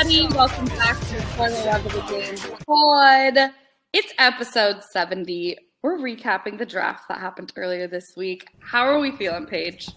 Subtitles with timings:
[0.00, 0.34] Everybody.
[0.34, 3.52] Welcome back to the For Love of the Game pod.
[3.92, 5.58] It's episode 70.
[5.82, 8.46] We're recapping the draft that happened earlier this week.
[8.60, 9.90] How are we feeling, Paige?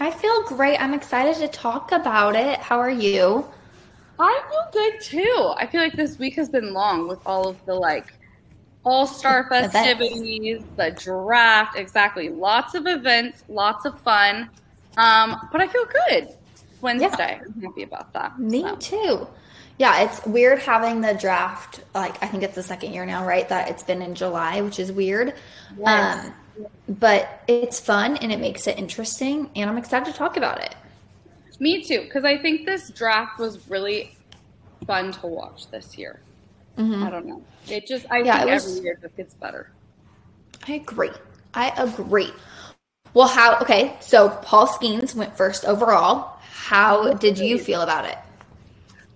[0.00, 0.80] I feel great.
[0.80, 2.58] I'm excited to talk about it.
[2.60, 3.46] How are you?
[4.18, 5.52] I feel good too.
[5.58, 8.14] I feel like this week has been long with all of the like
[8.82, 11.76] all star festivities, the draft.
[11.76, 12.30] Exactly.
[12.30, 14.48] Lots of events, lots of fun.
[14.96, 16.34] Um, but I feel good.
[16.80, 17.40] Wednesday.
[17.40, 17.52] Yeah.
[17.54, 18.38] I'm happy about that.
[18.38, 18.76] Me so.
[18.76, 19.26] too.
[19.78, 21.80] Yeah, it's weird having the draft.
[21.94, 23.48] Like, I think it's the second year now, right?
[23.48, 25.34] That it's been in July, which is weird.
[25.78, 26.26] Yes.
[26.26, 26.34] Um,
[26.88, 30.74] but it's fun and it makes it interesting, and I'm excited to talk about it.
[31.60, 34.16] Me too, because I think this draft was really
[34.86, 36.20] fun to watch this year.
[36.76, 37.02] Mm-hmm.
[37.02, 37.42] I don't know.
[37.68, 39.70] It just, I yeah, think was, every year just gets better.
[40.66, 41.10] I agree.
[41.54, 42.32] I agree.
[43.14, 46.37] Well, how, okay, so Paul Skenes went first overall.
[46.68, 48.18] How did you feel about it?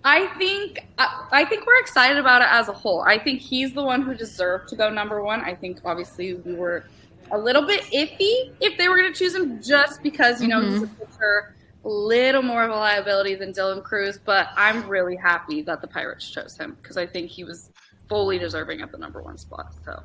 [0.03, 3.01] I think I think we're excited about it as a whole.
[3.01, 5.41] I think he's the one who deserved to go number one.
[5.41, 6.85] I think obviously we were
[7.29, 10.61] a little bit iffy if they were going to choose him just because you know
[10.61, 10.79] mm-hmm.
[10.79, 11.53] he's a pitcher,
[11.85, 14.17] a little more of a liability than Dylan Crews.
[14.17, 17.69] But I'm really happy that the Pirates chose him because I think he was
[18.09, 19.75] fully deserving at the number one spot.
[19.85, 20.01] So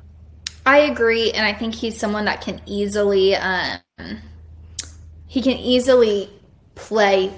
[0.67, 3.79] I agree, and I think he's someone that can easily um,
[5.25, 6.29] he can easily
[6.79, 7.33] play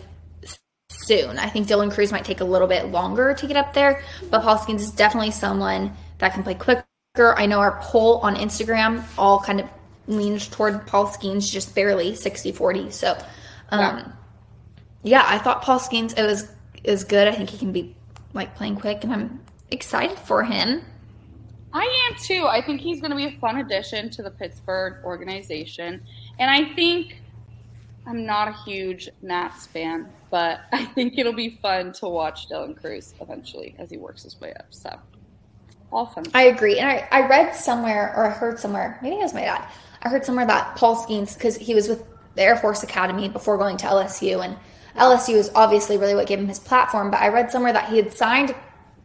[0.89, 1.37] soon.
[1.37, 4.41] I think Dylan Crews might take a little bit longer to get up there, but
[4.41, 6.85] Paul Skenes is definitely someone that can play quicker.
[7.17, 9.69] I know our poll on Instagram all kind of
[10.07, 12.91] leans toward Paul Skenes just barely 60 40.
[12.91, 13.17] So,
[13.69, 14.11] um, yeah.
[15.03, 16.47] yeah, I thought Paul Skenes it was
[16.83, 17.27] is good.
[17.27, 17.95] I think he can be
[18.33, 20.83] like playing quick, and I'm excited for him.
[21.73, 22.47] I am too.
[22.47, 26.01] I think he's going to be a fun addition to the Pittsburgh organization,
[26.39, 27.21] and I think
[28.05, 32.79] I'm not a huge Nats fan, but I think it'll be fun to watch Dylan
[32.79, 34.67] Crews eventually as he works his way up.
[34.69, 34.97] So,
[35.91, 36.25] all fun.
[36.33, 36.79] I agree.
[36.79, 39.67] And I, I read somewhere, or I heard somewhere, maybe it was my dad,
[40.03, 42.03] I heard somewhere that Paul Skenes, because he was with
[42.35, 44.57] the Air Force Academy before going to LSU, and
[44.95, 47.11] LSU is obviously really what gave him his platform.
[47.11, 48.55] But I read somewhere that he had signed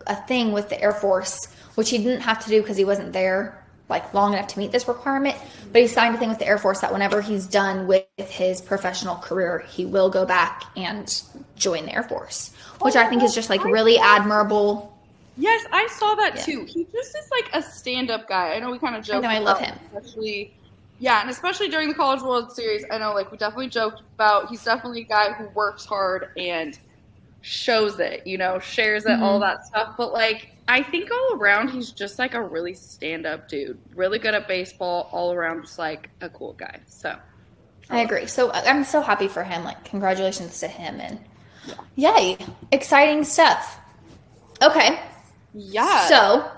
[0.07, 3.13] a thing with the Air Force, which he didn't have to do because he wasn't
[3.13, 5.37] there like long enough to meet this requirement,
[5.73, 8.61] but he signed a thing with the Air Force that whenever he's done with his
[8.61, 11.23] professional career, he will go back and
[11.55, 14.93] join the Air Force, which oh, I think is just like really admirable.
[15.39, 16.43] Yes, I saw that yeah.
[16.43, 16.65] too.
[16.65, 18.55] He just is like a stand-up guy.
[18.55, 19.17] I know we kind of joke.
[19.17, 20.53] I know I love him, especially.
[20.99, 24.49] Yeah, and especially during the College World Series, I know like we definitely joked about.
[24.49, 26.79] He's definitely a guy who works hard and
[27.43, 28.27] shows it.
[28.27, 29.23] You know, shares it, mm-hmm.
[29.23, 29.95] all that stuff.
[29.99, 33.79] But like I think all around he's just like a really stand up dude.
[33.95, 36.81] Really good at baseball, all around just like a cool guy.
[36.87, 37.17] So
[37.89, 38.27] I agree.
[38.27, 39.65] So uh, I'm so happy for him.
[39.65, 41.21] Like congratulations to him and
[41.95, 42.17] yeah.
[42.17, 42.39] yay.
[42.73, 43.79] Exciting stuff.
[44.63, 44.99] Okay.
[45.55, 46.09] Yeah.
[46.09, 46.51] So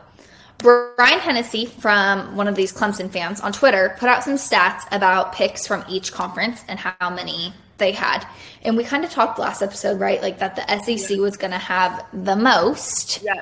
[0.59, 5.33] Brian Hennessy from one of these Clemson fans on Twitter put out some stats about
[5.33, 8.27] picks from each conference and how many they had.
[8.63, 10.21] And we kind of talked last episode, right?
[10.21, 11.23] Like that the SEC yeah.
[11.23, 13.23] was going to have the most.
[13.23, 13.35] Yeah,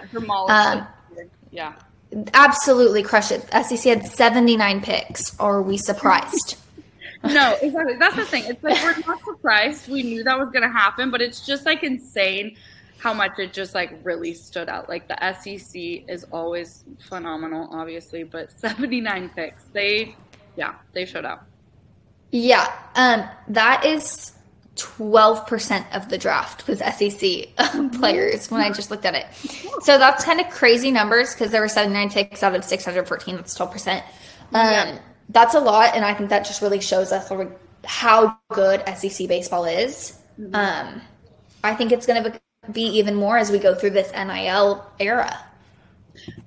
[0.48, 0.86] Um,
[1.50, 1.74] yeah.
[2.34, 3.42] Absolutely crush it.
[3.64, 5.38] SEC had 79 picks.
[5.40, 6.58] Are we surprised?
[7.24, 7.96] no, exactly.
[7.96, 8.44] That's the thing.
[8.46, 9.88] It's like we're not surprised.
[9.88, 12.56] We knew that was going to happen, but it's just like insane
[12.98, 14.88] how much it just like really stood out.
[14.88, 19.64] Like the SEC is always phenomenal, obviously, but 79 picks.
[19.72, 20.14] They,
[20.56, 21.44] yeah, they showed out.
[22.36, 24.32] Yeah, um, that is
[24.76, 29.26] 12% of the draft was SEC um, players when I just looked at it.
[29.80, 33.36] So that's kind of crazy numbers because there were 79 picks out of 614.
[33.36, 33.96] That's 12%.
[33.96, 34.02] Um,
[34.52, 34.98] yeah.
[35.30, 35.96] That's a lot.
[35.96, 37.32] And I think that just really shows us
[37.84, 40.18] how good SEC baseball is.
[40.38, 40.54] Mm-hmm.
[40.54, 41.00] Um,
[41.64, 45.42] I think it's going to be even more as we go through this NIL era.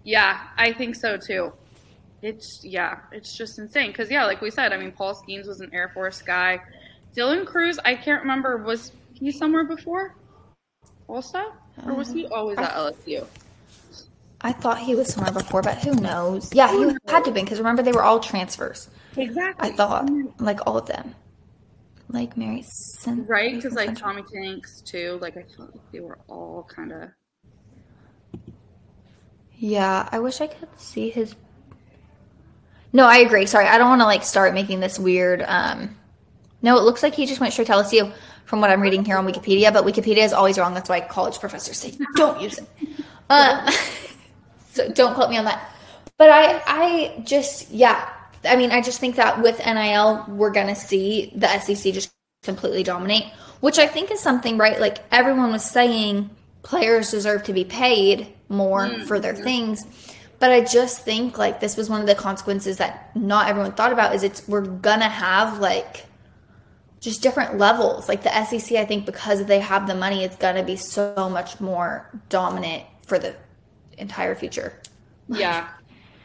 [0.03, 1.51] Yeah, I think so too
[2.21, 3.91] it's yeah, it's just insane.
[3.91, 6.59] Because yeah, like we said, I mean, Paul Skenes was an Air Force guy.
[7.15, 10.15] Dylan Crews, I can't remember, was he somewhere before?
[11.07, 11.39] Also,
[11.85, 13.25] or was he uh, always at LSU?
[14.41, 16.53] I thought he was somewhere before, but who knows?
[16.53, 18.89] Yeah, he had to be because remember they were all transfers.
[19.17, 19.69] Exactly.
[19.69, 21.15] I thought like all of them,
[22.09, 22.63] like Mary.
[23.07, 23.55] right?
[23.55, 25.17] Because like Tommy Tanks too.
[25.21, 27.09] Like I felt like they were all kind of.
[29.55, 31.35] Yeah, I wish I could see his
[32.93, 33.45] no, I agree.
[33.45, 35.43] Sorry, I don't want to like start making this weird.
[35.45, 35.95] Um,
[36.61, 38.11] no, it looks like he just went straight to LSU
[38.45, 39.71] from what I'm reading here on Wikipedia.
[39.71, 40.73] But Wikipedia is always wrong.
[40.73, 42.67] That's why college professors say don't use it.
[43.29, 43.71] Uh,
[44.71, 45.71] so don't quote me on that.
[46.17, 48.09] But I, I just, yeah.
[48.43, 52.11] I mean, I just think that with NIL, we're gonna see the SEC just
[52.43, 53.25] completely dominate.
[53.59, 54.79] which I think is something, right?
[54.79, 56.29] Like everyone was saying
[56.63, 59.05] players deserve to be paid more mm-hmm.
[59.05, 59.85] for their things.
[60.39, 63.91] But I just think like this was one of the consequences that not everyone thought
[63.91, 66.05] about is it's we're gonna have like
[67.01, 68.07] just different levels.
[68.07, 71.59] Like the SEC, I think because they have the money, it's gonna be so much
[71.59, 73.35] more dominant for the
[73.97, 74.79] entire future.
[75.27, 75.67] Yeah,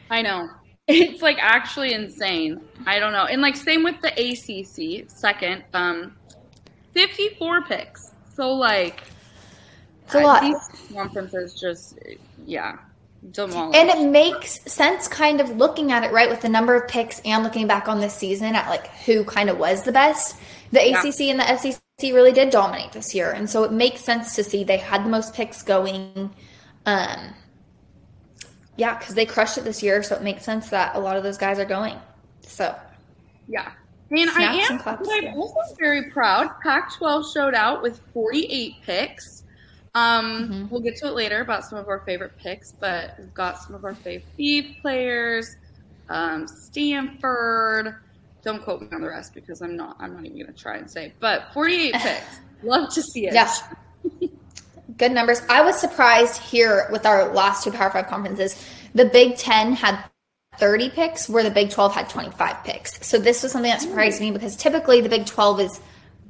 [0.09, 0.49] I know.
[0.87, 2.61] It's like actually insane.
[2.85, 3.25] I don't know.
[3.25, 6.15] And like same with the ACC, second, um,
[6.93, 8.11] 54 picks.
[8.35, 9.01] So like
[10.03, 10.43] it's a lot.
[10.43, 11.97] These conferences just
[12.45, 12.77] yeah.
[13.75, 17.19] And it makes sense kind of looking at it, right, with the number of picks
[17.25, 20.37] and looking back on this season at like who kind of was the best.
[20.71, 20.99] The yeah.
[20.99, 23.31] ACC and the SEC really did dominate this year.
[23.31, 26.33] And so it makes sense to see they had the most picks going.
[26.85, 27.33] Um,
[28.77, 31.23] yeah, because they crushed it this year, so it makes sense that a lot of
[31.23, 31.97] those guys are going.
[32.41, 32.75] So,
[33.47, 33.71] yeah.
[34.11, 36.49] And I am, but I'm also very proud.
[36.61, 39.43] Pac-12 showed out with 48 picks.
[39.95, 40.67] Um, mm-hmm.
[40.69, 43.73] We'll get to it later about some of our favorite picks, but we've got some
[43.75, 45.55] of our favorite players.
[46.09, 47.95] Um, Stanford.
[48.43, 49.95] Don't quote me on the rest because I'm not.
[49.99, 51.13] I'm not even going to try and say.
[51.19, 52.39] But 48 picks.
[52.61, 53.33] Love to see it.
[53.33, 53.47] Yeah
[54.97, 55.41] good numbers.
[55.49, 58.55] I was surprised here with our last two Power Five conferences.
[58.93, 60.03] The Big Ten had
[60.57, 63.05] 30 picks, where the Big 12 had 25 picks.
[63.05, 65.81] So this was something that surprised me because typically the Big 12 is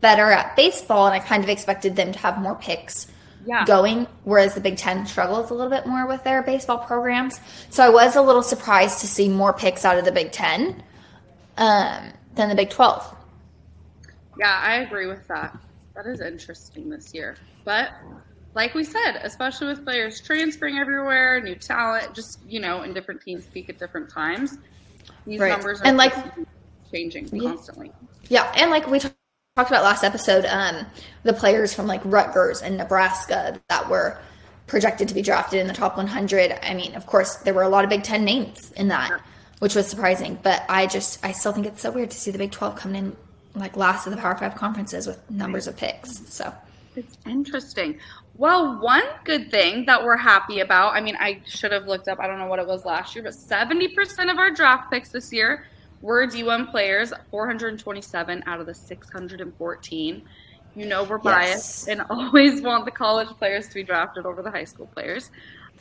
[0.01, 3.07] better at baseball, and I kind of expected them to have more picks
[3.45, 3.65] yeah.
[3.65, 7.39] going, whereas the Big Ten struggles a little bit more with their baseball programs.
[7.69, 10.83] So I was a little surprised to see more picks out of the Big Ten
[11.57, 13.15] um, than the Big 12.
[14.38, 15.57] Yeah, I agree with that.
[15.95, 17.38] That is interesting this year.
[17.63, 17.92] But
[18.53, 23.21] like we said, especially with players transferring everywhere, new talent, just you know, in different
[23.21, 24.57] teams peak at different times.
[25.25, 25.50] These right.
[25.50, 26.13] numbers are and like
[26.91, 27.91] changing constantly.
[28.27, 29.15] Yeah, and like we talked
[29.57, 30.86] about last episode, um,
[31.24, 34.19] the players from like Rutgers and Nebraska that were
[34.68, 36.60] projected to be drafted in the top 100.
[36.62, 39.22] I mean, of course, there were a lot of Big Ten names in that,
[39.60, 40.38] which was surprising.
[40.44, 42.98] But I just, I still think it's so weird to see the Big 12 coming
[42.98, 43.18] in
[43.56, 46.28] like last of the Power Five conferences with numbers of picks.
[46.34, 46.54] So
[46.98, 47.98] it's interesting.
[48.36, 52.19] Well, one good thing that we're happy about, I mean, I should have looked up,
[52.19, 55.31] I don't know what it was last year, but 70% of our draft picks this
[55.31, 55.66] year
[56.01, 60.21] were D1 players, 427 out of the 614.
[60.75, 61.88] You know, we're biased yes.
[61.88, 65.31] and always want the college players to be drafted over the high school players.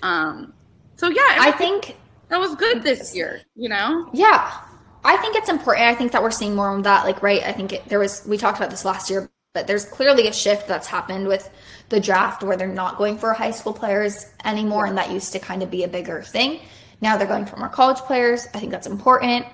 [0.03, 0.53] Um,
[0.97, 1.97] so, yeah, I, think
[2.29, 4.09] that was good this year, you know?
[4.13, 4.61] Yeah.
[5.05, 5.87] I think it's important.
[5.87, 7.05] I think that we're seeing more of that.
[7.05, 9.85] Like, right, I think it, there was, we talked about this last year, but there's
[9.85, 11.51] clearly a shift that's happened with
[11.89, 15.39] the draft where they're not going for high school players anymore, and that used to
[15.39, 16.61] kind of be a bigger thing.
[17.01, 18.47] Now they're going for more college players.
[18.55, 19.47] I think that's important.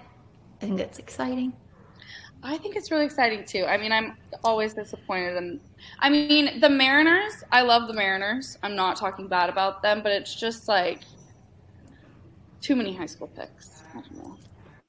[0.61, 1.53] I think that's exciting.
[2.43, 3.65] I think it's really exciting too.
[3.65, 5.61] I mean, I'm always disappointed and
[5.99, 8.57] I mean, the Mariners, I love the Mariners.
[8.63, 11.01] I'm not talking bad about them, but it's just like
[12.61, 13.83] too many high school picks.
[13.95, 14.37] I don't know.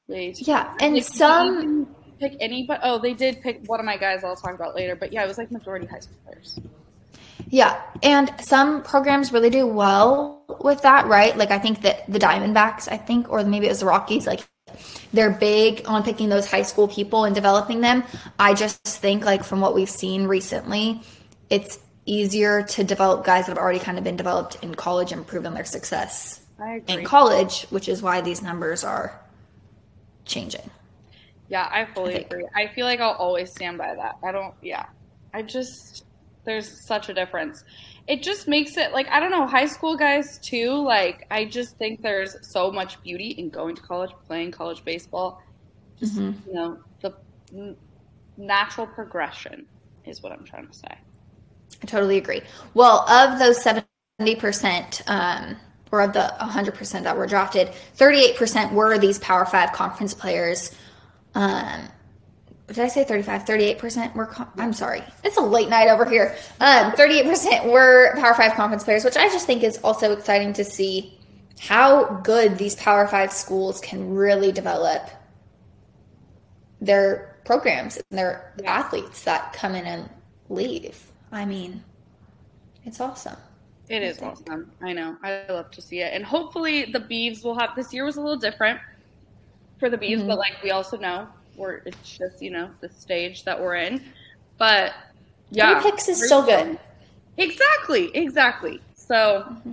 [0.07, 1.87] They, yeah, and some
[2.19, 4.95] pick any but oh, they did pick one of my guys I'll talk about later,
[4.95, 6.59] but yeah, it was like majority high school players.
[7.49, 11.35] Yeah, and some programs really do well with that, right?
[11.35, 14.41] Like I think that the Diamondbacks, I think, or maybe it was the Rockies, like
[15.13, 18.03] they're big on picking those high school people and developing them.
[18.39, 21.01] I just think like from what we've seen recently,
[21.49, 25.25] it's easier to develop guys that have already kind of been developed in college and
[25.25, 26.41] proven their success
[26.87, 29.19] in college, which is why these numbers are
[30.25, 30.69] changing.
[31.49, 32.47] Yeah, I fully I agree.
[32.55, 34.17] I feel like I'll always stand by that.
[34.23, 34.85] I don't yeah.
[35.33, 36.05] I just
[36.45, 37.63] there's such a difference.
[38.07, 40.73] It just makes it like I don't know, high school guys too.
[40.73, 45.41] Like I just think there's so much beauty in going to college, playing college baseball.
[45.99, 46.49] Just mm-hmm.
[46.49, 47.75] you know, the
[48.37, 49.65] natural progression
[50.05, 50.97] is what I'm trying to say.
[51.81, 52.41] I totally agree.
[52.73, 55.57] Well, of those seventy percent, um,
[55.91, 60.13] or of the hundred percent that were drafted, thirty-eight percent were these Power Five conference
[60.13, 60.75] players.
[61.33, 61.87] Um,
[62.71, 63.45] did I say 35?
[63.45, 65.03] 38% were, I'm sorry.
[65.23, 66.35] It's a late night over here.
[66.59, 70.63] Um, 38% were Power 5 conference players, which I just think is also exciting to
[70.63, 71.17] see
[71.59, 75.09] how good these Power 5 schools can really develop
[76.79, 78.71] their programs and their yeah.
[78.71, 80.09] athletes that come in and
[80.49, 81.11] leave.
[81.31, 81.83] I mean,
[82.85, 83.37] it's awesome.
[83.89, 84.71] It is awesome.
[84.81, 85.17] I know.
[85.21, 86.13] I love to see it.
[86.13, 88.79] And hopefully the Beavs will have this year was a little different
[89.79, 90.27] for the Beavs, mm-hmm.
[90.27, 94.01] but like we also know we're it's just you know the stage that we're in.
[94.57, 94.93] But
[95.49, 96.79] yeah, three picks is still good.
[97.37, 98.81] Exactly, exactly.
[98.95, 99.71] So mm-hmm.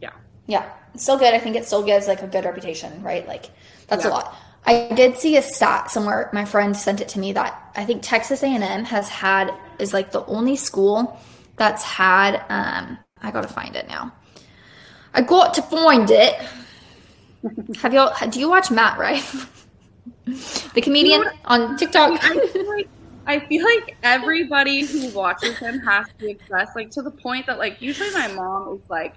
[0.00, 0.12] yeah,
[0.46, 1.34] yeah, it's still good.
[1.34, 3.26] I think it still gives like a good reputation, right?
[3.26, 3.46] Like
[3.88, 4.10] that's yeah.
[4.10, 4.36] a lot.
[4.66, 6.28] I did see a stat somewhere.
[6.32, 10.12] My friend sent it to me that I think Texas A&M has had is like
[10.12, 11.18] the only school
[11.56, 12.44] that's had.
[12.48, 14.12] Um, I gotta find it now.
[15.12, 16.34] I got to find it.
[17.80, 18.14] Have y'all?
[18.28, 19.59] Do you watch Matt Rife,
[20.74, 22.22] the comedian on TikTok?
[22.22, 22.88] I feel like
[23.26, 27.46] I feel like everybody who watches him has to be obsessed, like to the point
[27.46, 29.14] that like usually my mom is like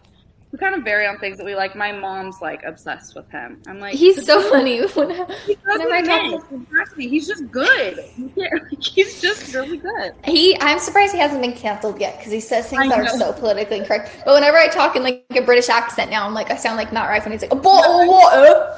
[0.54, 1.76] we kind of vary on things that we like.
[1.76, 3.60] My mom's like obsessed with him.
[3.66, 4.76] I'm like, he's so funny.
[4.78, 8.00] he Whenever I talk exactly, he's just good.
[8.80, 10.14] He's just really good.
[10.26, 13.34] He, I'm surprised he hasn't been canceled yet because he says things that are so
[13.34, 14.16] politically incorrect.
[14.26, 16.94] But whenever I talk in like a British accent now, I'm like, I sound like
[16.94, 18.78] Matt Rife when he's like, a bottle of water.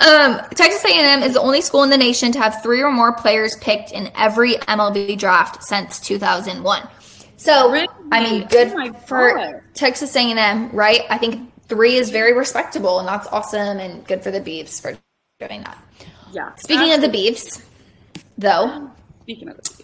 [0.00, 3.12] Um, Texas A&M is the only school in the nation to have three or more
[3.12, 6.88] players picked in every MLB draft since 2001.
[7.36, 7.88] So really?
[8.10, 9.60] I mean, good oh for God.
[9.74, 11.02] Texas A&M, right?
[11.10, 14.96] I think three is very respectable, and that's awesome, and good for the Beavs for
[15.38, 15.78] doing that.
[16.32, 16.54] Yeah.
[16.56, 17.06] Speaking absolutely.
[17.06, 17.64] of the Beavs,
[18.38, 18.90] though.
[19.22, 19.75] Speaking of the.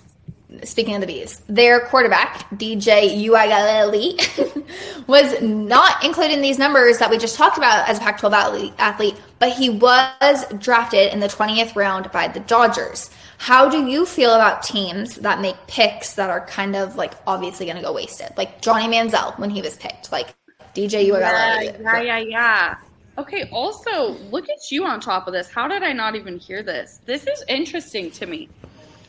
[0.64, 7.11] Speaking of the Bees, their quarterback, DJ Uiagalelei, was not included in these numbers that
[7.11, 11.28] we just talked about as a Pac 12 athlete, but he was drafted in the
[11.28, 13.11] 20th round by the Dodgers.
[13.38, 17.66] How do you feel about teams that make picks that are kind of like obviously
[17.66, 18.30] going to go wasted?
[18.37, 20.35] Like Johnny Manziel when he was picked, like
[20.75, 21.80] DJ Uiagalelei.
[21.80, 22.76] Yeah, yeah, yeah, yeah.
[23.18, 25.50] Okay, also, look at you on top of this.
[25.50, 27.00] How did I not even hear this?
[27.04, 28.49] This is interesting to me.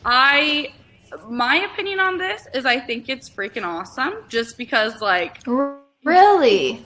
[0.04, 0.74] I
[1.28, 5.38] my opinion on this is I think it's freaking awesome just because like
[6.04, 6.84] really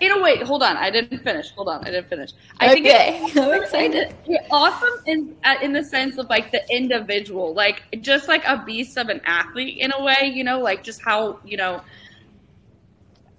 [0.00, 0.76] in a way, hold on.
[0.76, 1.50] I didn't finish.
[1.52, 2.30] Hold on, I didn't finish.
[2.60, 2.82] I okay.
[2.82, 2.86] think
[3.30, 4.14] it's, I'm excited.
[4.26, 8.62] It's awesome in uh, in the sense of like the individual, like just like a
[8.64, 10.30] beast of an athlete in a way.
[10.32, 11.80] You know, like just how you know.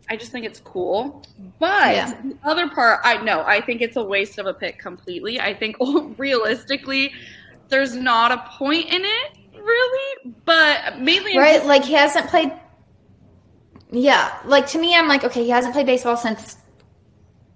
[0.10, 1.26] I just think it's cool,
[1.60, 2.22] but yeah.
[2.22, 5.40] the other part, I know, I think it's a waste of a pick completely.
[5.40, 5.78] I think
[6.18, 7.14] realistically,
[7.70, 11.66] there's not a point in it really, but mainly right.
[11.66, 12.52] Like he hasn't played
[13.94, 16.58] yeah, like to me, I'm like, okay, he hasn't played baseball since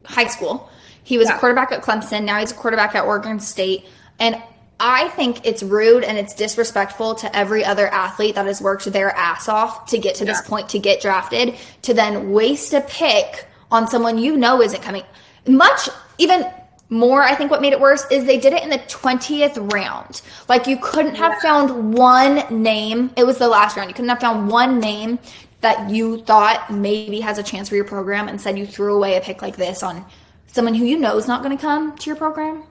[0.06, 0.70] high school.
[1.04, 1.36] He was yeah.
[1.36, 2.26] a quarterback at Clemson.
[2.26, 3.86] Now he's a quarterback at Oregon State.
[4.20, 4.42] And
[4.80, 9.10] I think it's rude and it's disrespectful to every other athlete that has worked their
[9.10, 10.34] ass off to get to yeah.
[10.34, 14.84] this point to get drafted to then waste a pick on someone you know isn't
[14.84, 15.04] coming.
[15.48, 16.46] Much even
[16.90, 20.22] more, I think what made it worse is they did it in the 20th round.
[20.48, 21.42] Like you couldn't have yeah.
[21.42, 23.12] found one name.
[23.18, 23.90] It was the last round.
[23.90, 25.20] You couldn't have found one name
[25.62, 29.18] that you thought maybe has a chance for your program and said you threw away
[29.18, 30.06] a pick like this on
[30.46, 32.64] someone who you know is not going to come to your program?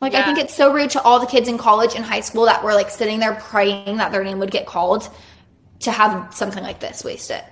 [0.00, 0.20] Like, yeah.
[0.20, 2.62] I think it's so rude to all the kids in college and high school that
[2.62, 5.08] were like sitting there praying that their name would get called
[5.80, 7.42] to have something like this wasted.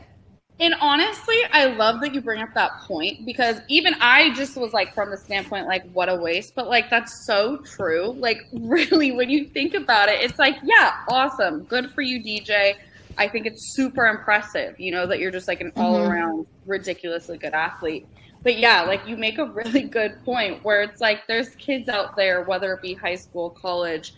[0.59, 4.73] And honestly, I love that you bring up that point because even I just was
[4.73, 6.55] like, from the standpoint, like, what a waste.
[6.55, 8.17] But like, that's so true.
[8.19, 11.65] Like, really, when you think about it, it's like, yeah, awesome.
[11.65, 12.77] Good for you, DJ.
[13.19, 16.71] I think it's super impressive, you know, that you're just like an all around mm-hmm.
[16.71, 18.07] ridiculously good athlete.
[18.43, 22.17] But yeah, like you make a really good point where it's like there's kids out
[22.17, 24.15] there, whether it be high school, college,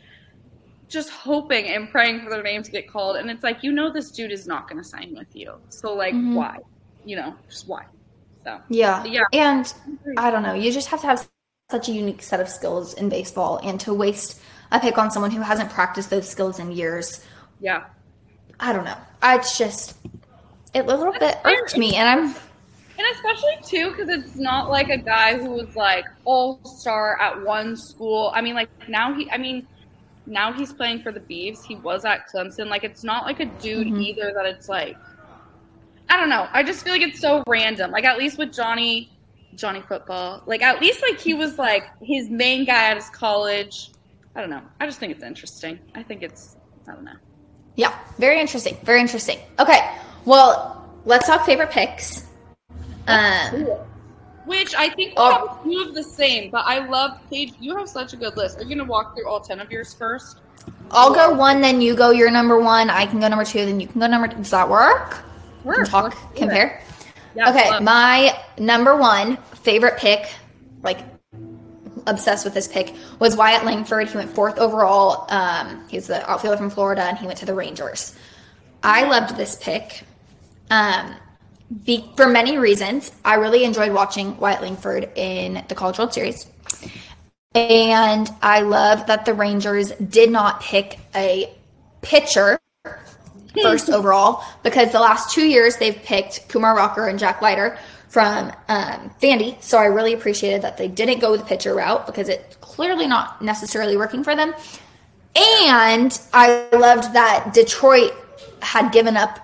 [0.88, 3.16] just hoping and praying for their name to get called.
[3.16, 5.54] And it's like, you know, this dude is not going to sign with you.
[5.68, 6.34] So, like, mm-hmm.
[6.34, 6.58] why?
[7.04, 7.84] You know, just why?
[8.44, 9.04] So, yeah.
[9.04, 9.24] yeah.
[9.32, 9.72] And
[10.16, 10.54] I don't know.
[10.54, 11.28] You just have to have
[11.70, 14.40] such a unique set of skills in baseball and to waste
[14.72, 17.24] a pick on someone who hasn't practiced those skills in years.
[17.60, 17.84] Yeah.
[18.60, 18.96] I don't know.
[19.22, 19.96] It's just
[20.74, 22.24] it a little bit irked me, and I'm
[22.98, 27.44] and especially too because it's not like a guy who was like all star at
[27.44, 28.32] one school.
[28.34, 29.66] I mean, like now he, I mean,
[30.28, 31.64] now he's playing for the Beavs.
[31.64, 32.68] He was at Clemson.
[32.68, 34.02] Like it's not like a dude mm-hmm.
[34.02, 34.96] either that it's like.
[36.10, 36.48] I don't know.
[36.52, 37.90] I just feel like it's so random.
[37.90, 39.10] Like at least with Johnny,
[39.54, 40.42] Johnny football.
[40.46, 43.90] Like at least like he was like his main guy at his college.
[44.34, 44.62] I don't know.
[44.80, 45.78] I just think it's interesting.
[45.94, 46.56] I think it's
[46.88, 47.16] I don't know.
[47.76, 48.76] Yeah, very interesting.
[48.82, 49.38] Very interesting.
[49.58, 49.94] Okay,
[50.24, 52.26] well, let's talk favorite picks.
[53.06, 53.68] Um,
[54.48, 57.52] Which I think we oh, have a few of the same, but I love Paige.
[57.60, 58.56] You have such a good list.
[58.56, 60.40] Are you going to walk through all ten of yours first?
[60.90, 62.88] I'll go one, then you go your number one.
[62.88, 64.28] I can go number two, then you can go number.
[64.28, 64.38] Two.
[64.38, 65.22] Does that work?
[65.64, 65.86] Work.
[65.86, 66.82] Talk, compare.
[67.34, 70.32] Yeah, okay, my number one favorite pick,
[70.82, 71.00] like
[72.06, 74.08] obsessed with this pick was Wyatt Langford.
[74.08, 75.26] He went fourth overall.
[75.28, 78.16] Um, he's the outfielder from Florida, and he went to the Rangers.
[78.82, 80.04] I loved this pick
[80.70, 81.14] um,
[81.84, 83.12] be, for many reasons.
[83.24, 86.46] I really enjoyed watching Wyatt Langford in the College World Series.
[87.54, 91.52] And I love that the Rangers did not pick a
[92.02, 92.58] pitcher
[93.62, 98.50] first overall because the last two years they've picked Kumar Rocker and Jack Leiter, from
[98.68, 99.60] um, Vandy.
[99.62, 103.42] So I really appreciated that they didn't go the pitcher route because it's clearly not
[103.42, 104.54] necessarily working for them.
[105.36, 108.12] And I loved that Detroit
[108.60, 109.38] had given up,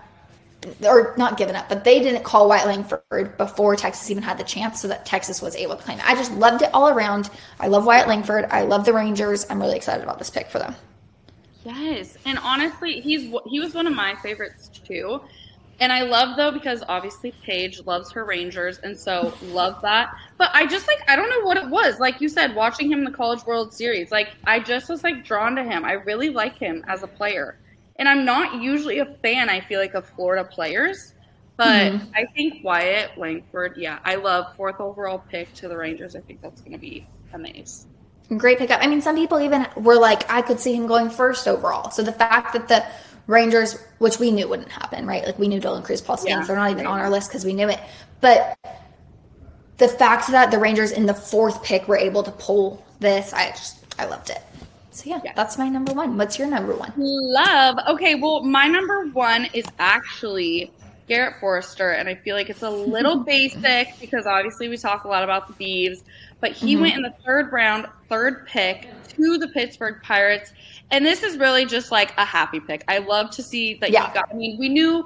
[0.85, 4.45] or not given up, but they didn't call Wyatt Langford before Texas even had the
[4.45, 6.07] chance, so that Texas was able to claim it.
[6.07, 7.31] I just loved it all around.
[7.61, 8.47] I love Wyatt Langford.
[8.51, 9.47] I love the Rangers.
[9.51, 10.75] I'm really excited about this pick for them.
[11.65, 15.21] Yes, and honestly, he's he was one of my favorites too.
[15.81, 20.15] And I love though because obviously Paige loves her Rangers, and so love that.
[20.37, 21.99] But I just like I don't know what it was.
[21.99, 25.25] Like you said, watching him in the College World Series, like I just was like
[25.25, 25.85] drawn to him.
[25.85, 27.57] I really like him as a player,
[27.97, 29.49] and I'm not usually a fan.
[29.49, 31.15] I feel like of Florida players,
[31.57, 32.15] but mm-hmm.
[32.15, 33.77] I think Wyatt Langford.
[33.77, 36.17] Yeah, I love fourth overall pick to the Rangers.
[36.17, 37.91] I think that's going to be amazing.
[38.37, 38.83] Great pickup.
[38.83, 41.91] I mean, some people even were like, I could see him going first overall.
[41.91, 42.85] So the fact that the
[43.27, 45.25] Rangers, which we knew wouldn't happen, right?
[45.25, 46.93] Like we knew Dylan Crews, Paul Skenes, yeah, they're not even right.
[46.93, 47.81] on our list because we knew it.
[48.21, 48.59] But
[49.77, 53.51] the fact that the Rangers in the fourth pick were able to pull this, I
[53.51, 54.43] just I loved it.
[54.95, 56.17] So yeah, yeah, that's my number one.
[56.17, 56.93] What's your number one?
[56.97, 57.79] Love.
[57.89, 60.71] Okay, well, my number one is actually
[61.09, 65.09] Garrett Forrester, and I feel like it's a little basic because obviously we talk a
[65.09, 66.03] lot about the Beavs,
[66.41, 66.83] but he mm-hmm.
[66.83, 70.53] went in the third round, third pick to the Pittsburgh Pirates.
[70.93, 72.85] And this is really just like a happy pick.
[72.87, 74.07] I love to see that yeah.
[74.07, 74.29] he got.
[74.31, 75.05] I mean, we knew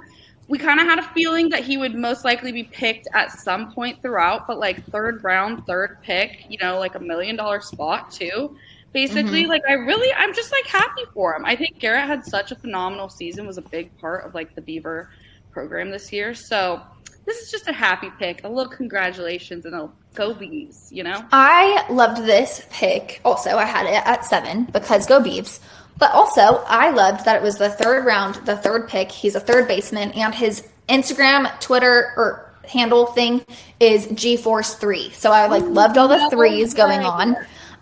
[0.49, 3.73] we kind of had a feeling that he would most likely be picked at some
[3.73, 8.11] point throughout, but like third round, third pick, you know, like a million dollar spot
[8.11, 8.57] too.
[8.93, 9.51] Basically, mm-hmm.
[9.51, 11.45] like I really, I'm just like happy for him.
[11.45, 14.63] I think Garrett had such a phenomenal season, was a big part of like the
[14.63, 15.11] Beaver
[15.53, 16.35] program this year.
[16.35, 16.81] So
[17.27, 21.23] this is just a happy pick, a little congratulations, and a go Beavs, you know?
[21.31, 23.21] I loved this pick.
[23.25, 25.61] Also, I had it at seven because go Beavs.
[25.99, 29.11] But also, I loved that it was the third round, the third pick.
[29.11, 33.45] He's a third baseman, and his Instagram, Twitter, or handle thing
[33.81, 37.37] is g force 3 So I like loved all the threes going on.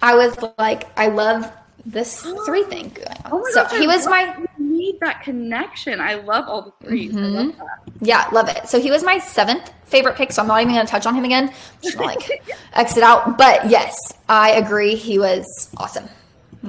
[0.06, 1.52] I was like, I love
[1.84, 3.30] this three thing going on.
[3.32, 6.00] Oh so gosh, he was my need that connection.
[6.00, 7.58] I love all the 3s mm-hmm.
[7.58, 7.68] love
[8.00, 8.68] yeah, love it.
[8.68, 10.30] So he was my seventh favorite pick.
[10.30, 11.52] So I'm not even going to touch on him again.
[11.82, 12.42] just gonna, like
[12.74, 13.36] exit out.
[13.36, 14.94] But yes, I agree.
[14.94, 16.08] He was awesome.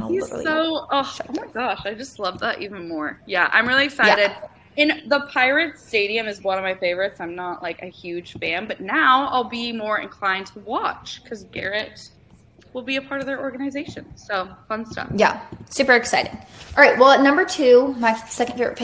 [0.07, 3.19] He's so oh, oh, my gosh, I just love that even more.
[3.25, 4.31] Yeah, I'm really excited.
[4.31, 4.47] Yeah.
[4.77, 7.19] And the Pirates Stadium is one of my favorites.
[7.19, 11.45] I'm not like a huge fan, but now I'll be more inclined to watch because
[11.45, 12.09] Garrett
[12.77, 14.05] will be a part of their organization.
[14.15, 15.09] So fun stuff.
[15.15, 16.31] Yeah, super excited.
[16.77, 18.77] All right, well, at number two, my second favorite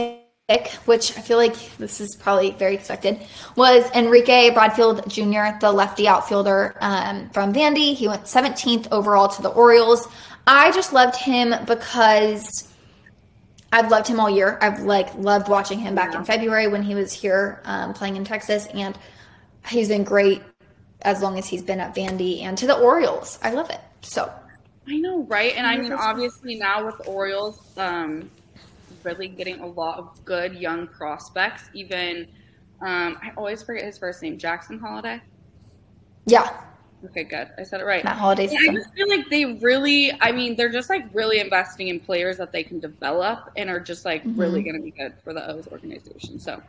[0.50, 3.20] pick, which I feel like this is probably very expected,
[3.56, 7.94] was Enrique Bradfield Jr., the lefty outfielder um, from Vandy.
[7.94, 10.08] He went 17th overall to the Orioles.
[10.48, 12.68] I just loved him because
[13.72, 14.58] I've loved him all year.
[14.60, 16.20] I've like loved watching him back yeah.
[16.20, 18.98] in February when he was here um, playing in Texas, and
[19.68, 20.42] he's been great
[21.04, 23.40] as long as he's been at Vandy and to the Orioles.
[23.44, 23.80] I love it.
[24.02, 24.32] So
[24.88, 25.54] I know, right?
[25.56, 28.30] And I mean, obviously now with the Orioles, um,
[29.04, 31.64] really getting a lot of good young prospects.
[31.74, 32.28] Even
[32.82, 35.22] um, I always forget his first name, Jackson Holliday.
[36.26, 36.62] Yeah.
[37.06, 37.50] Okay, good.
[37.58, 38.02] I said it right.
[38.04, 38.48] That holiday.
[38.50, 40.18] Yeah, I just feel like they really.
[40.22, 43.80] I mean, they're just like really investing in players that they can develop and are
[43.80, 44.40] just like mm-hmm.
[44.40, 46.40] really going to be good for the O's organization.
[46.40, 46.62] So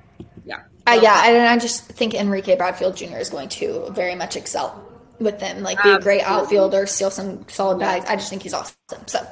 [0.45, 0.63] yeah.
[0.87, 3.17] Uh, yeah, and I just think Enrique Bradfield Jr.
[3.17, 4.87] is going to very much excel
[5.19, 5.63] with them.
[5.63, 8.05] Like be a great outfielder, steal some solid bags.
[8.07, 8.77] I just think he's awesome.
[9.07, 9.27] So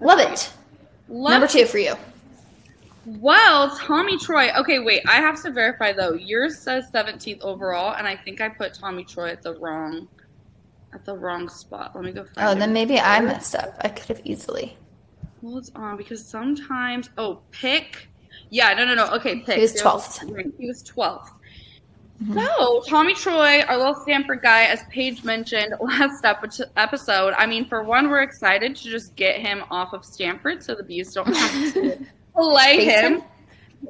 [0.00, 0.52] love it.
[1.08, 1.94] Love Number two for you.
[3.04, 4.50] Well, Tommy Troy.
[4.60, 5.02] Okay, wait.
[5.08, 6.14] I have to verify though.
[6.14, 10.08] Yours says 17th overall, and I think I put Tommy Troy at the wrong
[10.94, 11.92] at the wrong spot.
[11.94, 12.26] Let me go.
[12.36, 13.76] oh, then maybe I messed up.
[13.80, 14.76] I could have easily.
[15.40, 17.10] Hold on, because sometimes.
[17.18, 18.08] Oh, pick
[18.52, 19.06] yeah, no, no, no.
[19.14, 19.56] Okay, pick.
[19.56, 20.58] He was 12th.
[20.58, 21.30] He was 12th.
[22.22, 22.38] Mm-hmm.
[22.38, 26.22] So, Tommy Troy, our little Stanford guy, as Paige mentioned last
[26.76, 30.74] episode, I mean, for one, we're excited to just get him off of Stanford so
[30.74, 33.20] the Bees don't have to play him.
[33.20, 33.22] him.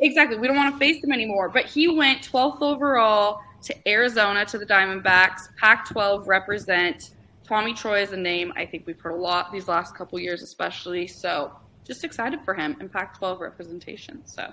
[0.00, 0.38] Exactly.
[0.38, 1.48] We don't want to face him anymore.
[1.48, 5.48] But he went 12th overall to Arizona to the Diamondbacks.
[5.56, 7.10] Pac 12 represent.
[7.42, 10.40] Tommy Troy is a name I think we've heard a lot these last couple years,
[10.40, 11.08] especially.
[11.08, 11.52] So,
[11.84, 14.22] just excited for him in Pac 12 representation.
[14.24, 14.52] So.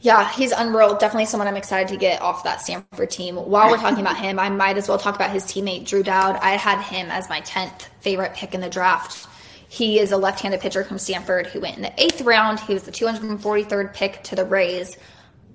[0.00, 0.96] Yeah, he's unreal.
[0.96, 3.36] Definitely someone I'm excited to get off that Stanford team.
[3.36, 6.36] While we're talking about him, I might as well talk about his teammate, Drew Dowd.
[6.42, 9.26] I had him as my 10th favorite pick in the draft.
[9.68, 12.60] He is a left handed pitcher from Stanford who went in the eighth round.
[12.60, 14.98] He was the 243rd pick to the Rays.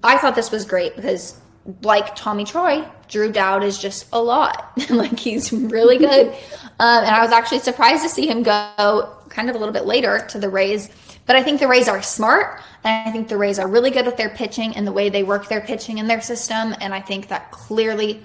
[0.03, 1.39] I thought this was great because,
[1.81, 4.71] like Tommy Troy, Drew Dowd is just a lot.
[4.89, 6.33] like, he's really good.
[6.81, 9.85] Um, and I was actually surprised to see him go kind of a little bit
[9.85, 10.89] later to the Rays.
[11.25, 14.05] But I think the Rays are smart, and I think the Rays are really good
[14.05, 16.73] with their pitching and the way they work their pitching in their system.
[16.79, 18.23] And I think that clearly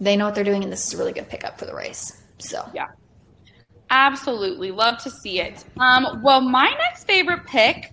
[0.00, 2.20] they know what they're doing, and this is a really good pickup for the Rays.
[2.38, 2.88] So yeah,
[3.90, 5.64] Absolutely, love to see it.
[5.78, 7.92] Um, well, my next favorite pick.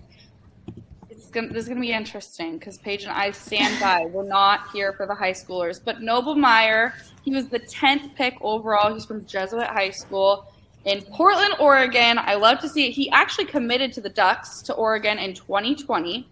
[1.28, 4.06] It's gonna, this is gonna be interesting because Paige and I stand by.
[4.06, 6.94] We're not here for the high schoolers, but Noble Meyer.
[7.22, 8.94] He was the tenth pick overall.
[8.94, 10.50] He's from Jesuit High School
[10.86, 12.16] in Portland, Oregon.
[12.16, 12.92] I love to see it.
[12.92, 16.26] He actually committed to the Ducks to Oregon in 2020.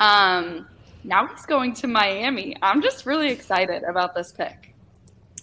[0.00, 0.66] Um,
[1.04, 2.56] now he's going to Miami.
[2.60, 4.74] I'm just really excited about this pick.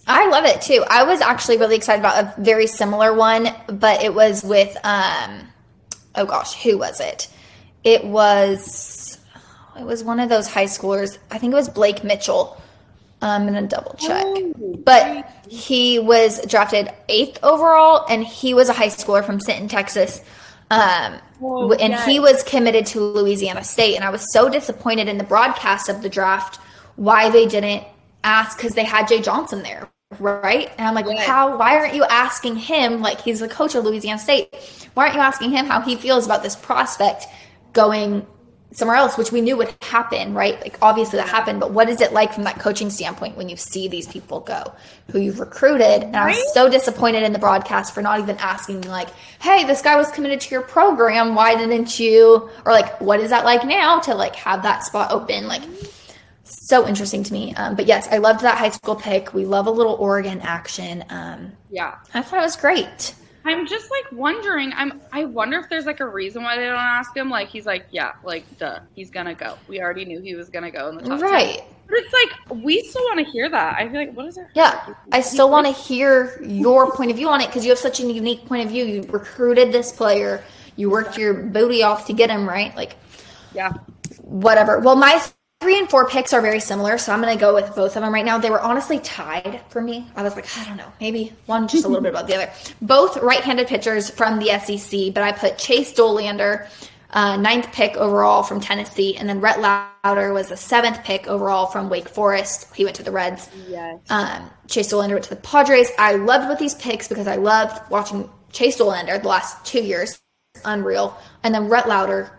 [0.06, 0.84] I love it too.
[0.90, 5.48] I was actually really excited about a very similar one, but it was with um
[6.14, 7.28] oh gosh, who was it?
[7.84, 9.18] It was
[9.78, 11.18] it was one of those high schoolers.
[11.30, 12.60] I think it was Blake Mitchell.
[13.22, 14.24] I'm gonna double check.
[14.26, 19.68] Oh, but he was drafted eighth overall, and he was a high schooler from Sinton,
[19.68, 20.20] Texas.
[20.70, 22.04] Um, Whoa, and yes.
[22.04, 26.02] he was committed to Louisiana State, and I was so disappointed in the broadcast of
[26.02, 26.60] the draft
[26.96, 27.84] why they didn't
[28.24, 29.88] ask because they had Jay Johnson there,
[30.18, 30.70] right?
[30.78, 31.26] And I'm like, Yes.
[31.26, 31.56] how?
[31.56, 33.00] Why aren't you asking him?
[33.00, 34.54] Like he's the coach of Louisiana State.
[34.94, 37.26] Why aren't you asking him how he feels about this prospect
[37.78, 38.26] going
[38.72, 40.60] somewhere else, which we knew would happen, right?
[40.60, 43.56] Like obviously that happened, but what is it like from that coaching standpoint when you
[43.56, 44.74] see these people go
[45.12, 46.02] who you've recruited?
[46.02, 49.08] And I was so disappointed in the broadcast for not even asking like,
[49.40, 51.36] hey, this guy was committed to your program.
[51.36, 55.12] Why didn't you or like what is that like now to like have that spot
[55.12, 55.46] open?
[55.46, 55.62] Like
[56.42, 57.54] so interesting to me.
[57.54, 59.32] Um, but yes, I loved that high school pick.
[59.32, 61.04] We love a little Oregon action.
[61.08, 61.94] Um, Yeah.
[62.12, 63.14] I thought it was great.
[63.44, 64.72] I'm just like wondering.
[64.74, 65.00] I'm.
[65.12, 67.30] I wonder if there's like a reason why they don't ask him.
[67.30, 69.56] Like he's like, yeah, like duh, he's gonna go.
[69.68, 71.20] We already knew he was gonna go in the top.
[71.20, 71.30] 10.
[71.30, 71.62] Right.
[71.86, 73.76] But it's like we still want to hear that.
[73.76, 74.46] I feel like what is it?
[74.54, 77.78] Yeah, I still want to hear your point of view on it because you have
[77.78, 78.84] such a unique point of view.
[78.84, 80.44] You recruited this player,
[80.76, 82.76] you worked your booty off to get him, right?
[82.76, 82.96] Like,
[83.54, 83.72] Yeah.
[84.20, 84.80] whatever.
[84.80, 85.22] Well, my
[85.60, 88.02] three and four picks are very similar, so I'm going to go with both of
[88.02, 88.38] them right now.
[88.38, 90.06] They were honestly tied for me.
[90.14, 92.50] I was like, I don't know, maybe one just a little bit about the other.
[92.82, 96.68] Both right handed pitchers from the SEC, but I put Chase Dolander.
[97.10, 101.66] Uh, ninth pick overall from Tennessee, and then Rhett Lauder was the seventh pick overall
[101.66, 102.74] from Wake Forest.
[102.74, 103.48] He went to the Reds.
[103.66, 103.98] Yes.
[104.10, 105.90] Um, Chase Dolander went to the Padres.
[105.98, 110.20] I loved with these picks because I loved watching Chase Dolander the last two years.
[110.66, 111.16] Unreal.
[111.42, 112.37] And then Rhett Lauder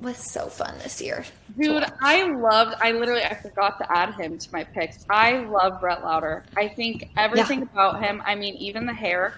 [0.00, 1.24] was so fun this year.
[1.58, 2.76] Dude, I loved.
[2.80, 5.06] I literally I forgot to add him to my picks.
[5.08, 6.44] I love Rhett Lauder.
[6.56, 8.22] I think everything about him.
[8.26, 9.34] I mean, even the hair.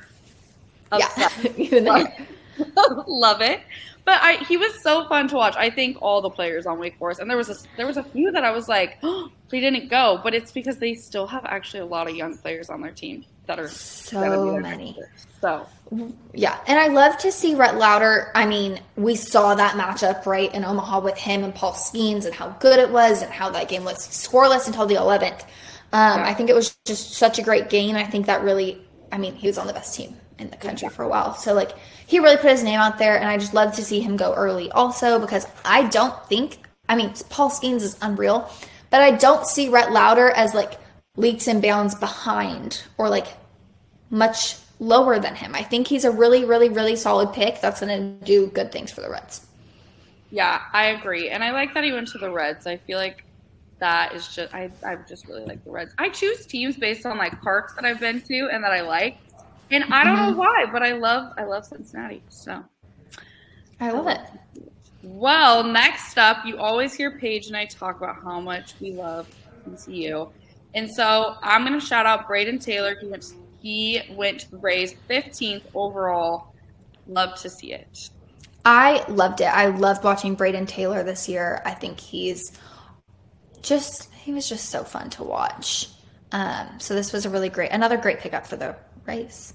[0.97, 1.29] Yeah.
[1.57, 2.07] Even love,
[2.57, 3.05] there.
[3.07, 3.61] love it.
[4.07, 5.55] But I, he was so fun to watch.
[5.55, 8.03] I think all the players on Wake Forest, and there was a there was a
[8.03, 11.45] few that I was like, oh, they didn't go, but it's because they still have
[11.45, 14.97] actually a lot of young players on their team that are So be many.
[15.41, 15.67] So
[16.35, 18.31] Yeah, and I love to see Rhett Lauder.
[18.35, 22.35] I mean, we saw that matchup right in Omaha with him and Paul Skenes and
[22.35, 25.43] how good it was and how that game was scoreless until the 11th.
[25.91, 27.97] Um, I think it was just such a great game.
[27.97, 30.91] I think that really, I mean, he was on the best team in the country
[30.91, 31.35] for a while.
[31.35, 31.73] So, like,
[32.07, 34.35] he really put his name out there, and I just love to see him go
[34.35, 38.51] early also because I don't think, I mean, Paul Skenes is unreal,
[38.91, 40.79] but I don't see Rhett Lauder as like
[41.17, 43.27] leaps and bounds behind or like
[44.11, 45.55] much lower than him.
[45.55, 48.91] I think he's a really, really, really solid pick that's going to do good things
[48.91, 49.47] for the Reds.
[50.31, 52.67] yeah, I agree, and I like that he went to the Reds.
[52.67, 53.25] I feel like
[53.79, 55.95] that is just I I just really like the Reds.
[55.99, 59.19] I choose teams based on like parks that I've been to and that I like,
[59.71, 60.31] and I don't mm-hmm.
[60.33, 62.23] know why, but I love I love Cincinnati.
[62.29, 62.65] So.
[63.81, 64.21] I love it.
[65.03, 69.29] Well, next up, you always hear Paige and I talk about how much we love
[69.69, 70.31] TCU.
[70.75, 72.97] And so I'm going to shout out Brayden Taylor.
[73.01, 73.33] He went,
[73.69, 76.55] he went Rays 15th overall.
[77.07, 78.09] Love to see it.
[78.65, 79.45] I loved it.
[79.45, 81.61] I loved watching Brayden Taylor this year.
[81.67, 82.59] I think he's
[83.61, 85.91] just, he was just so fun to watch.
[86.33, 89.53] Um, so this was a really great, another great pickup for the Rays.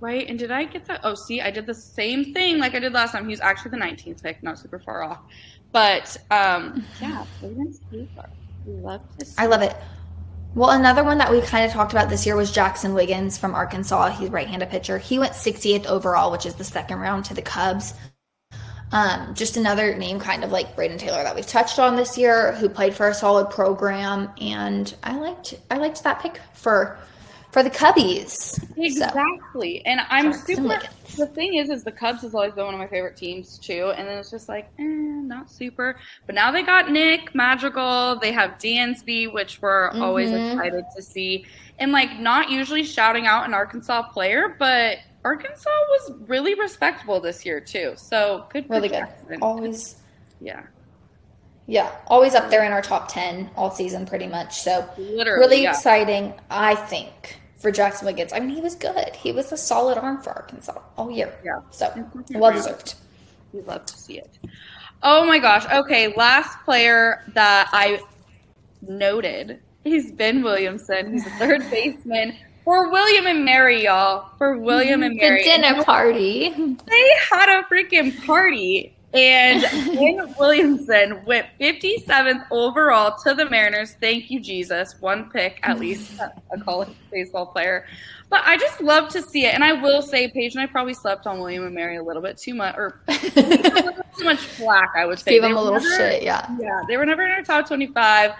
[0.00, 0.28] Right?
[0.28, 1.02] And did I get that?
[1.04, 3.26] Oh, see, I did the same thing like I did last time.
[3.26, 5.20] He was actually the 19th pick, not super far off.
[5.70, 8.28] But um, yeah, Brayden Taylor.
[8.66, 9.76] Love to see I love it.
[10.56, 13.54] Well, another one that we kind of talked about this year was Jaxon Wiggins from
[13.54, 14.08] Arkansas.
[14.12, 14.96] He's right-handed pitcher.
[14.96, 17.92] He went 60th overall, which is the second round to the Cubs.
[18.90, 22.52] Um, just another name, kind of like Brayden Taylor, that we've touched on this year,
[22.52, 26.96] who played for a solid program, and I liked I liked that pick for
[27.52, 28.30] for the Cubbies.
[28.30, 29.84] So, Exactly.
[29.86, 30.78] And I'm super
[31.16, 33.92] the thing is is the Cubs has always been one of my favorite teams too.
[33.96, 35.96] And then it's just like, eh, not super.
[36.26, 40.52] But now they got Nick Madrigal, they have Dansby, which we're always Mhm.
[40.52, 41.46] excited to see.
[41.78, 47.44] And like not usually shouting out an Arkansas player, but Arkansas was really respectable this
[47.46, 47.94] year too.
[47.96, 49.06] So good for really good.
[49.42, 50.02] Always,
[50.40, 50.62] Yeah.
[51.66, 54.60] Yeah, always up there in our top ten all season, pretty much.
[54.60, 55.40] So Literally.
[55.40, 55.70] really yeah.
[55.70, 57.38] exciting, I think.
[57.56, 58.32] for Jaxon Wiggins.
[58.32, 59.16] I mean, he was good.
[59.16, 61.34] He was a solid arm for Arkansas all year.
[61.44, 61.60] Yeah.
[61.70, 61.92] So
[62.30, 62.94] well deserved.
[63.52, 64.38] We love to see it.
[65.02, 65.66] Oh my gosh.
[65.72, 68.00] Okay, last player that I
[68.82, 71.12] noted is Ben Williamson.
[71.12, 74.30] He's a third baseman for William and Mary, y'all.
[74.38, 75.10] For William mm-hmm.
[75.10, 75.42] and Mary.
[75.42, 76.50] The dinner party.
[76.50, 78.95] They had a freaking party.
[79.16, 79.62] And
[79.96, 83.96] Ben Williamson went 57th overall to the Mariners.
[84.00, 84.94] Thank you, Jesus.
[85.00, 87.86] One pick, at least, a college baseball player.
[88.28, 89.54] But I just love to see it.
[89.54, 92.20] And I will say, Paige and I probably slept on William and Mary a little
[92.22, 95.30] bit too much, or too much flack, I would say.
[95.32, 96.44] Give They him a little never- shit, yeah.
[96.60, 98.32] Yeah, they were never in our top 25.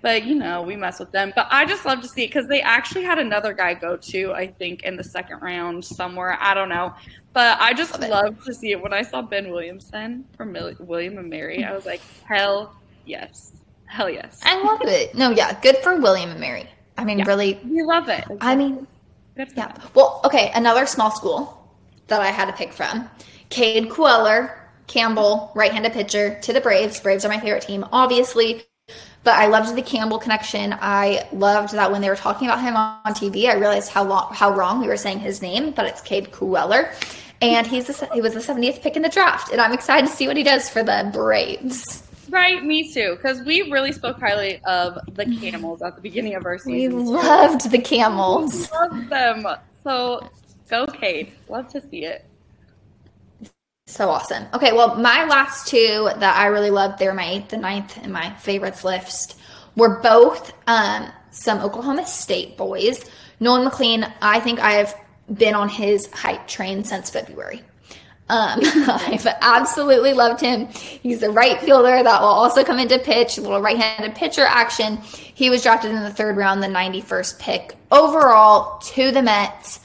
[0.00, 1.32] But, you know, we mess with them.
[1.34, 4.32] But I just love to see it because they actually had another guy go to,
[4.32, 6.38] I think, in the second round somewhere.
[6.40, 6.94] I don't know.
[7.32, 8.82] But I just Love to see it.
[8.82, 13.52] When I saw Ben Williamson from Mil- William and Mary, I was like, hell yes.
[13.86, 14.40] Hell yes.
[14.44, 15.14] I love it.
[15.14, 16.68] No, yeah, good for William and Mary.
[16.96, 17.26] I mean, Yeah.
[17.26, 17.58] really.
[17.64, 18.24] We love it.
[18.40, 18.86] I mean,
[19.36, 19.44] yeah.
[19.46, 19.72] them.
[19.94, 21.72] Well, okay, another small school
[22.08, 23.08] that I had to pick from.
[23.50, 24.54] Cade Kuehler,
[24.88, 27.00] Campbell, right-handed pitcher to the Braves.
[27.00, 28.64] Braves are my favorite team, obviously.
[29.24, 30.74] But I loved the Campbell connection.
[30.80, 34.32] I loved that when they were talking about him on TV, I realized how long,
[34.32, 36.94] how wrong we were saying his name, but it's Cade Kuehler.
[37.40, 40.12] And he's the, he was the 70th pick in the draft, and I'm excited to
[40.12, 42.02] see what he does for the Braves.
[42.30, 43.16] Right, me too.
[43.16, 46.96] Because we really spoke highly of the camels at the beginning of our season.
[46.96, 48.70] We loved the Camels.
[48.72, 49.46] love them.
[49.84, 50.28] So
[50.68, 51.32] go, Cade.
[51.48, 52.24] Love to see it.
[53.88, 54.44] So awesome.
[54.52, 58.12] Okay, well, my last two that I really loved, they're my eighth and ninth in
[58.12, 59.40] my favorites list,
[59.76, 63.02] were both um, some Oklahoma State boys.
[63.40, 64.94] Nolan McLean, I think I've
[65.32, 67.62] been on his hype train since February.
[68.28, 70.66] Um, I've absolutely loved him.
[70.66, 74.98] He's the right fielder that will also come into pitch, a little right-handed pitcher action.
[74.98, 79.80] He was drafted in the third round, the 91st pick overall to the Mets.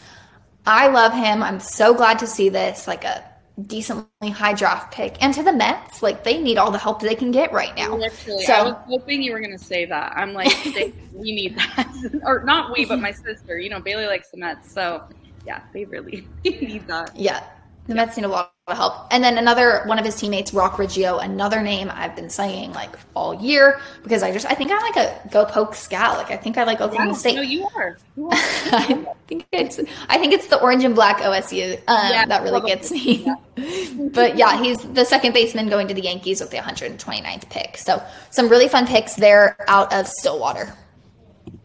[0.66, 1.42] I love him.
[1.42, 3.24] I'm so glad to see this, like a
[3.68, 5.22] decently high draft pick.
[5.22, 7.96] And to the Mets, like they need all the help they can get right now.
[7.96, 10.14] Literally, So- I was hoping you were going to say that.
[10.16, 13.60] I'm like, they, we need that, or not we, but my sister.
[13.60, 15.04] You know, Bailey likes the Mets, so
[15.46, 17.16] yeah, they really need that.
[17.16, 17.44] Yeah,
[17.88, 19.08] the Mets need a lot of help.
[19.12, 22.96] And then another one of his teammates, Roc Riggio, another name I've been saying like
[23.14, 26.18] all year because I just I think I'm like a go poke scout.
[26.18, 27.36] Like I think I like Oklahoma Yeah, State.
[27.36, 27.98] no, you are.
[28.16, 28.32] You are.
[28.36, 32.62] I think it's I think it's the orange and black OSU um, Yeah, that really
[32.62, 32.70] probably.
[32.70, 34.10] gets me.
[34.14, 37.76] but yeah, he's the second baseman going to the Yankees with the 129th pick.
[37.78, 40.74] So some really fun picks there out of Stillwater.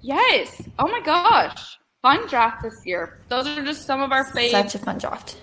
[0.00, 0.60] Yes.
[0.80, 1.78] Oh my gosh.
[2.02, 3.20] Fun draft this year.
[3.28, 4.50] Those are just some of our faves.
[4.50, 5.36] Such a fun draft.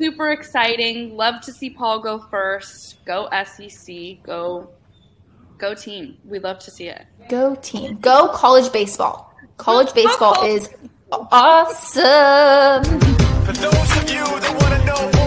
[0.00, 1.14] Super exciting.
[1.14, 3.04] Love to see Paul go first.
[3.04, 4.22] Go SEC.
[4.22, 4.70] Go
[5.58, 6.16] go team.
[6.24, 7.04] We love to see it.
[7.28, 7.98] Go team.
[8.00, 9.34] Go college baseball.
[9.58, 10.70] College baseball is
[11.12, 12.82] awesome.
[13.44, 15.19] For those